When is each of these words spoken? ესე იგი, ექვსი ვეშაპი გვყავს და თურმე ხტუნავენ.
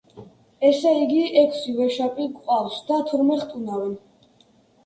ესე 0.69 0.93
იგი, 1.01 1.19
ექვსი 1.41 1.73
ვეშაპი 1.81 2.25
გვყავს 2.39 2.81
და 2.89 2.99
თურმე 3.11 3.39
ხტუნავენ. 3.45 3.93